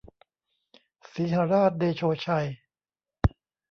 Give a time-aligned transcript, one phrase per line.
[1.11, 2.47] สีหราชเดโชชัย